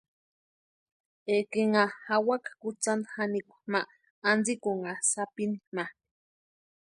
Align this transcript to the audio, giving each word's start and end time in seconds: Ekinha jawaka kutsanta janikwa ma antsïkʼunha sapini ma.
Ekinha 1.37 1.83
jawaka 2.05 2.51
kutsanta 2.61 3.09
janikwa 3.15 3.57
ma 3.71 3.81
antsïkʼunha 4.29 4.91
sapini 5.11 5.57
ma. 5.75 5.85